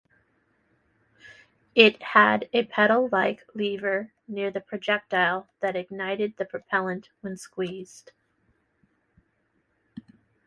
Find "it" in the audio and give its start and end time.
1.75-2.01